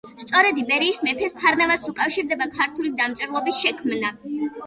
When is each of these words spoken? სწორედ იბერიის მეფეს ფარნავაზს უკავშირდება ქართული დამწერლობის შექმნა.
სწორედ 0.21 0.61
იბერიის 0.61 0.95
მეფეს 1.07 1.35
ფარნავაზს 1.43 1.91
უკავშირდება 1.91 2.47
ქართული 2.57 2.93
დამწერლობის 3.03 3.63
შექმნა. 3.67 4.11